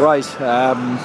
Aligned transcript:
Right, 0.00 0.40
um, 0.40 0.98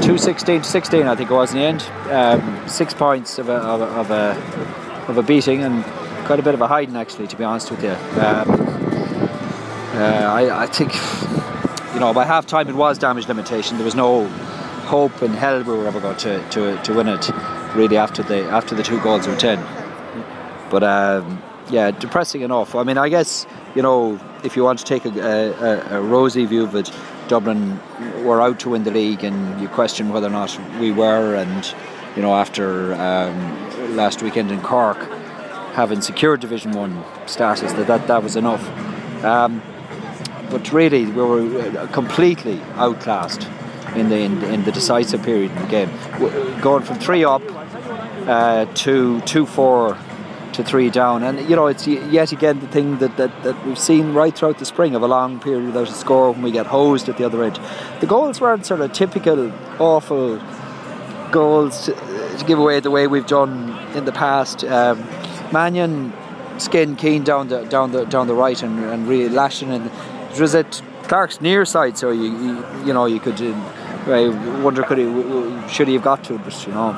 216 0.00 0.62
to 0.62 0.68
16, 0.68 1.06
I 1.06 1.16
think 1.16 1.28
it 1.28 1.34
was 1.34 1.52
in 1.52 1.58
the 1.58 1.64
end. 1.64 1.82
Um, 2.08 2.68
six 2.68 2.94
points 2.94 3.38
of 3.38 3.48
a, 3.48 3.54
of, 3.54 3.80
a, 3.80 3.84
of, 3.84 4.10
a, 4.12 5.10
of 5.10 5.18
a 5.18 5.22
beating 5.24 5.64
and 5.64 5.84
quite 6.24 6.38
a 6.38 6.42
bit 6.42 6.54
of 6.54 6.60
a 6.60 6.68
hiding, 6.68 6.96
actually, 6.96 7.26
to 7.26 7.36
be 7.36 7.42
honest 7.42 7.68
with 7.72 7.82
you. 7.82 7.90
Um, 7.90 8.50
uh, 9.92 10.30
I, 10.32 10.62
I 10.62 10.66
think, 10.66 10.94
you 11.94 12.00
know, 12.00 12.14
by 12.14 12.24
half 12.24 12.46
time 12.46 12.68
it 12.68 12.76
was 12.76 12.96
damage 12.96 13.26
limitation. 13.26 13.76
There 13.76 13.84
was 13.84 13.96
no 13.96 14.28
hope 14.86 15.20
in 15.22 15.32
hell 15.32 15.64
we 15.64 15.76
were 15.76 15.88
ever 15.88 15.98
going 16.00 16.16
to, 16.18 16.48
to, 16.50 16.80
to 16.82 16.94
win 16.94 17.08
it, 17.08 17.28
really, 17.74 17.96
after 17.96 18.22
the, 18.22 18.44
after 18.44 18.76
the 18.76 18.84
two 18.84 19.00
goals 19.00 19.26
were 19.26 19.34
10. 19.34 19.58
But 20.70 20.84
um, 20.84 21.42
yeah, 21.70 21.90
depressing 21.90 22.42
enough. 22.42 22.76
I 22.76 22.84
mean, 22.84 22.98
I 22.98 23.08
guess, 23.08 23.46
you 23.74 23.82
know, 23.82 24.20
if 24.46 24.56
you 24.56 24.62
want 24.62 24.78
to 24.78 24.84
take 24.84 25.04
a, 25.04 25.10
a, 25.18 25.98
a 25.98 26.00
rosy 26.00 26.46
view 26.46 26.64
of 26.64 26.74
it, 26.74 26.90
Dublin 27.28 27.80
were 28.24 28.40
out 28.40 28.60
to 28.60 28.70
win 28.70 28.84
the 28.84 28.90
league, 28.90 29.24
and 29.24 29.60
you 29.60 29.68
question 29.68 30.10
whether 30.10 30.28
or 30.28 30.30
not 30.30 30.58
we 30.80 30.92
were. 30.92 31.34
And 31.34 31.74
you 32.14 32.22
know, 32.22 32.34
after 32.34 32.94
um, 32.94 33.96
last 33.96 34.22
weekend 34.22 34.50
in 34.52 34.62
Cork, 34.62 34.98
having 35.74 36.00
secured 36.00 36.40
Division 36.40 36.72
One 36.72 37.04
status, 37.26 37.72
that 37.72 37.86
that, 37.88 38.06
that 38.06 38.22
was 38.22 38.36
enough. 38.36 38.64
Um, 39.24 39.60
but 40.48 40.72
really, 40.72 41.06
we 41.06 41.22
were 41.22 41.88
completely 41.88 42.62
outclassed 42.76 43.48
in 43.96 44.08
the 44.08 44.20
in, 44.20 44.42
in 44.44 44.64
the 44.64 44.72
decisive 44.72 45.22
period 45.22 45.50
in 45.50 45.62
the 45.62 45.68
game, 45.68 45.90
going 46.60 46.84
from 46.84 46.98
three 46.98 47.24
up 47.24 47.42
uh, 48.26 48.66
to 48.74 49.20
two 49.22 49.44
four 49.44 49.98
to 50.56 50.64
three 50.64 50.90
down. 50.90 51.22
And 51.22 51.48
you 51.48 51.56
know, 51.56 51.66
it's 51.66 51.86
yet 51.86 52.32
again 52.32 52.60
the 52.60 52.66
thing 52.66 52.98
that, 52.98 53.16
that, 53.16 53.42
that 53.44 53.66
we've 53.66 53.78
seen 53.78 54.12
right 54.12 54.36
throughout 54.36 54.58
the 54.58 54.64
spring 54.64 54.94
of 54.94 55.02
a 55.02 55.06
long 55.06 55.40
period 55.40 55.66
without 55.66 55.88
a 55.88 55.92
score 55.92 56.32
when 56.32 56.42
we 56.42 56.50
get 56.50 56.66
hosed 56.66 57.08
at 57.08 57.16
the 57.16 57.24
other 57.24 57.44
end. 57.44 57.60
The 58.00 58.06
goals 58.06 58.40
weren't 58.40 58.66
sort 58.66 58.80
of 58.80 58.92
typical 58.92 59.52
awful 59.78 60.40
goals 61.30 61.86
to, 61.86 61.92
to 62.38 62.44
give 62.46 62.58
away 62.58 62.80
the 62.80 62.90
way 62.90 63.06
we've 63.06 63.26
done 63.26 63.78
in 63.94 64.04
the 64.04 64.12
past. 64.12 64.64
Um, 64.64 65.04
Mannion 65.52 66.12
skin 66.58 66.96
keen 66.96 67.22
down 67.22 67.48
the 67.48 67.64
down 67.64 67.92
the 67.92 68.04
down 68.04 68.26
the 68.26 68.34
right 68.34 68.62
and, 68.62 68.78
and 68.84 69.06
really 69.06 69.28
lashing 69.28 69.70
and 69.70 69.90
it 70.32 70.40
was 70.40 70.54
at 70.54 70.82
Clarke's 71.04 71.40
near 71.40 71.64
side 71.64 71.98
so 71.98 72.10
you 72.10 72.36
you, 72.38 72.66
you 72.86 72.92
know 72.94 73.04
you 73.06 73.20
could 73.20 73.40
uh, 73.40 73.52
I 74.06 74.28
wonder 74.62 74.82
could 74.82 74.98
he 74.98 75.68
should 75.68 75.88
he 75.88 75.94
have 75.94 76.02
got 76.02 76.24
to 76.24 76.36
it 76.36 76.44
but 76.44 76.66
you 76.66 76.72
know 76.72 76.90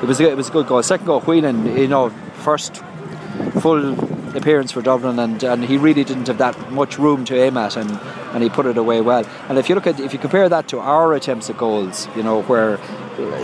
it 0.00 0.06
was 0.06 0.20
a, 0.20 0.30
it 0.30 0.36
was 0.36 0.48
a 0.48 0.52
good 0.52 0.68
goal 0.68 0.82
second 0.82 1.06
goal 1.06 1.20
Whelan 1.22 1.76
you 1.76 1.88
know 1.88 2.10
first 2.34 2.82
full 3.60 4.36
appearance 4.36 4.72
for 4.72 4.82
Dublin, 4.82 5.18
and, 5.18 5.42
and 5.42 5.64
he 5.64 5.76
really 5.76 6.04
didn't 6.04 6.26
have 6.28 6.38
that 6.38 6.72
much 6.72 6.98
room 6.98 7.24
to 7.26 7.36
aim 7.36 7.56
at, 7.56 7.76
and, 7.76 7.90
and 8.32 8.42
he 8.42 8.48
put 8.48 8.66
it 8.66 8.76
away 8.76 9.00
well. 9.00 9.24
And 9.48 9.58
if 9.58 9.68
you 9.68 9.74
look 9.74 9.86
at 9.86 10.00
if 10.00 10.12
you 10.12 10.18
compare 10.18 10.48
that 10.48 10.68
to 10.68 10.78
our 10.78 11.14
attempts 11.14 11.50
at 11.50 11.56
goals, 11.56 12.08
you 12.16 12.22
know 12.22 12.42
where, 12.42 12.78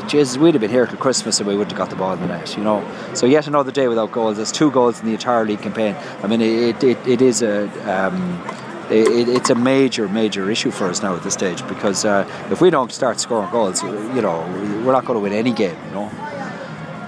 Jesus, 0.08 0.38
we'd 0.38 0.54
have 0.54 0.60
been 0.60 0.70
here 0.70 0.86
till 0.86 0.96
Christmas 0.96 1.38
and 1.38 1.48
we 1.48 1.54
wouldn't 1.54 1.72
have 1.72 1.78
got 1.78 1.90
the 1.90 1.96
ball 1.96 2.14
in 2.14 2.20
the 2.20 2.28
net, 2.28 2.56
you 2.56 2.64
know. 2.64 2.86
So 3.14 3.26
yet 3.26 3.46
another 3.46 3.72
day 3.72 3.88
without 3.88 4.12
goals. 4.12 4.36
There's 4.36 4.52
two 4.52 4.70
goals 4.70 5.00
in 5.00 5.06
the 5.06 5.12
entire 5.12 5.44
league 5.44 5.60
campaign. 5.60 5.96
I 6.22 6.26
mean, 6.26 6.40
it 6.40 6.82
it, 6.82 6.98
it 7.06 7.22
is 7.22 7.42
a. 7.42 7.68
Um, 7.90 8.42
it, 8.88 9.28
it's 9.28 9.50
a 9.50 9.54
major, 9.56 10.08
major 10.08 10.48
issue 10.48 10.70
for 10.70 10.84
us 10.84 11.02
now 11.02 11.16
at 11.16 11.24
this 11.24 11.34
stage 11.34 11.66
because 11.66 12.04
uh, 12.04 12.24
if 12.52 12.60
we 12.60 12.70
don't 12.70 12.92
start 12.92 13.18
scoring 13.18 13.50
goals, 13.50 13.82
you 13.82 14.22
know, 14.22 14.38
we're 14.84 14.92
not 14.92 15.04
going 15.04 15.16
to 15.16 15.20
win 15.20 15.32
any 15.32 15.52
game, 15.52 15.76
you 15.86 15.90
know. 15.90 16.25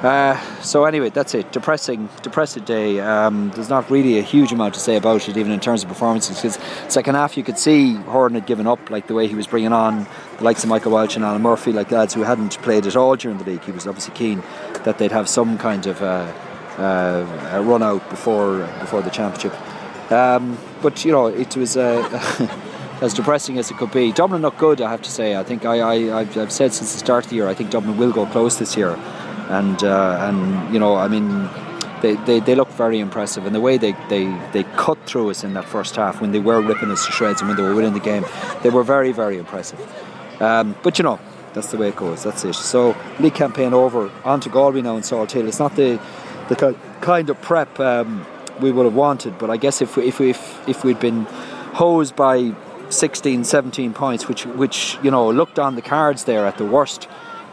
Uh, 0.03 0.41
so 0.61 0.85
anyway, 0.85 1.11
that's 1.11 1.35
it. 1.35 1.51
Depressing, 1.51 2.09
depressing 2.23 2.63
day. 2.63 3.01
Um, 3.01 3.51
there's 3.51 3.69
not 3.69 3.91
really 3.91 4.19
a 4.19 4.23
huge 4.23 4.53
amount 4.53 4.75
to 4.75 4.81
say 4.81 4.97
about 4.97 5.29
it, 5.29 5.37
even 5.37 5.51
in 5.51 5.59
terms 5.59 5.83
of 5.83 5.89
performances. 5.89 6.37
Because 6.37 6.59
second 6.87 7.17
half, 7.17 7.37
you 7.37 7.43
could 7.43 7.59
see 7.59 7.95
Horan 7.95 8.35
had 8.35 8.47
given 8.47 8.69
up, 8.69 8.91
like 8.91 9.09
the 9.09 9.15
way 9.15 9.27
he 9.27 9.35
was 9.35 9.49
bringing 9.49 9.73
on 9.73 10.07
the 10.39 10.45
likes 10.45 10.63
of 10.63 10.69
Michael 10.69 10.93
Walsh 10.93 11.17
and 11.17 11.25
Alan 11.25 11.43
Murphy, 11.43 11.73
like 11.73 11.91
lads 11.91 12.15
who 12.15 12.23
hadn't 12.23 12.63
played 12.63 12.87
at 12.87 12.95
all 12.95 13.17
during 13.17 13.39
the 13.39 13.45
league. 13.45 13.65
He 13.65 13.73
was 13.73 13.89
obviously 13.89 14.15
keen 14.15 14.41
that 14.85 14.99
they'd 14.99 15.11
have 15.11 15.29
some 15.29 15.59
kind 15.59 15.85
of 15.87 16.01
uh, 16.01 16.33
uh, 16.79 17.61
run 17.65 17.83
out 17.83 18.09
before 18.09 18.59
before 18.79 19.03
the 19.03 19.11
championship. 19.11 19.53
Um, 20.13 20.59
but 20.81 21.05
you 21.05 21.11
know, 21.11 21.27
it 21.27 21.57
was. 21.57 21.77
Uh, 21.77 22.55
as 23.01 23.15
depressing 23.15 23.59
as 23.59 23.71
it 23.71 23.77
could 23.77 23.93
be. 23.93 24.11
Dublin 24.11 24.43
look 24.43 24.59
good, 24.59 24.81
I 24.81 24.91
have 24.91 25.03
to 25.03 25.11
say. 25.13 25.37
I 25.37 25.45
think 25.45 25.65
I, 25.65 25.79
I, 25.79 26.21
I've 26.21 26.51
said 26.51 26.75
since 26.75 26.93
the 26.93 26.99
start 26.99 27.27
of 27.27 27.31
the 27.31 27.37
year, 27.37 27.47
I 27.47 27.55
think 27.55 27.71
Dublin 27.71 27.97
will 27.97 28.11
go 28.11 28.27
close 28.27 28.59
this 28.59 28.77
year 28.77 28.99
and 29.49 29.83
uh, 29.83 30.19
and 30.29 30.73
you 30.73 30.79
know 30.79 30.97
I 30.97 31.09
mean 31.09 31.49
they, 32.01 32.15
they, 32.15 32.41
they 32.41 32.55
look 32.55 32.69
very 32.71 32.99
impressive. 32.99 33.47
And 33.47 33.55
the 33.55 33.61
way 33.61 33.77
they, 33.77 33.93
they, 34.09 34.27
they 34.53 34.63
cut 34.77 34.99
through 35.07 35.31
us 35.31 35.45
in 35.45 35.55
that 35.55 35.65
first 35.65 35.97
half 35.97 36.21
when 36.21 36.33
they 36.33 36.39
were 36.39 36.61
ripping 36.61 36.91
us 36.91 37.05
to 37.07 37.13
shreds 37.13 37.41
and 37.41 37.49
when 37.49 37.57
they 37.57 37.63
were 37.63 37.75
winning 37.75 37.93
the 37.93 38.01
game 38.01 38.25
they 38.63 38.71
were 38.71 38.83
very 38.83 39.13
very 39.13 39.39
impressive. 39.39 39.81
Um, 40.41 40.77
but 40.83 40.99
you 40.99 41.03
know 41.03 41.19
that's 41.55 41.71
the 41.71 41.77
way 41.77 41.89
it 41.89 41.97
goes. 41.97 42.23
That's 42.23 42.45
it. 42.45 42.55
So 42.55 42.97
league 43.19 43.35
campaign 43.35 43.73
over. 43.75 44.11
On 44.25 44.41
to 44.41 44.49
Galway 44.49 44.83
now 44.83 44.97
in 44.97 45.03
Salthill 45.03 45.47
it's 45.47 45.59
not 45.59 45.77
the 45.77 46.01
the 46.49 46.77
kind 47.01 47.29
of 47.31 47.41
prep 47.43 47.79
um, 47.81 48.27
we 48.61 48.73
would 48.73 48.85
have 48.85 48.95
wanted 48.95 49.39
but 49.39 49.51
I 49.51 49.57
guess 49.57 49.83
if, 49.83 49.99
if, 49.99 50.21
if, 50.21 50.69
if 50.69 50.83
we'd 50.83 50.99
been 50.99 51.25
hosed 51.75 52.17
by 52.17 52.55
16 52.89 53.45
17 53.45 53.93
points 53.93 54.29
which 54.29 54.47
which 54.47 54.99
you 55.03 55.11
know 55.11 55.31
looked 55.31 55.59
on 55.59 55.75
the 55.75 55.83
cards 55.83 56.25
there 56.25 56.47
at 56.47 56.57
the 56.57 56.65
worst 56.65 57.07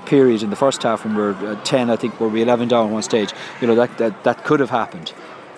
period 0.05 0.43
in 0.43 0.49
the 0.49 0.55
first 0.55 0.83
half 0.83 1.03
when 1.03 1.15
we 1.15 1.21
were 1.21 1.33
uh, 1.33 1.63
10 1.63 1.89
I 1.89 1.95
think 1.95 2.19
were 2.19 2.27
we 2.27 2.39
were 2.39 2.45
11 2.45 2.67
down 2.67 2.91
one 2.91 3.03
stage. 3.03 3.33
You 3.61 3.67
know 3.67 3.75
that 3.75 3.97
that, 3.97 4.23
that 4.23 4.43
could 4.43 4.59
have 4.59 4.69
happened. 4.69 5.13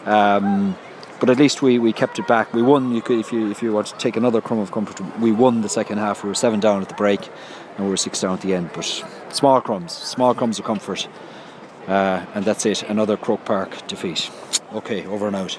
Um, 0.06 0.78
but 1.20 1.32
at 1.32 1.38
least 1.38 1.62
we, 1.64 1.80
we 1.80 1.94
kept 1.94 2.20
it 2.20 2.28
back. 2.28 2.54
We 2.54 2.62
won 2.62 2.94
you 2.94 3.02
could 3.02 3.20
if 3.20 3.32
you 3.32 3.50
if 3.50 3.62
you 3.62 3.74
want 3.74 3.88
to 3.88 3.98
take 3.98 4.18
another 4.18 4.42
crumb 4.42 4.60
of 4.60 4.72
comfort 4.72 5.02
we 5.20 5.32
won 5.32 5.62
the 5.62 5.70
second 5.70 5.98
half. 5.98 6.24
We 6.24 6.30
were 6.30 6.36
7 6.36 6.60
down 6.60 6.82
at 6.82 6.90
the 6.90 6.96
break 6.96 7.30
and 7.76 7.86
we 7.86 7.90
were 7.90 7.98
6 7.98 8.22
down 8.22 8.34
at 8.34 8.42
the 8.42 8.54
end. 8.54 8.72
But 8.74 8.86
small 9.30 9.62
crumbs 9.62 9.94
small 9.94 10.34
crumbs 10.34 10.60
of 10.60 10.66
comfort. 10.66 11.08
Uh, 11.88 12.26
and 12.36 12.44
that's 12.44 12.66
it. 12.66 12.84
Another 12.84 13.16
Croke 13.16 13.46
Park 13.46 13.88
defeat. 13.88 14.30
Okay 14.74 15.06
over 15.06 15.28
and 15.28 15.36
out 15.36 15.58